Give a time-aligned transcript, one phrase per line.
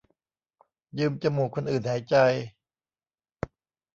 [0.97, 2.15] ยืมจมูกคนอื่นหายใจ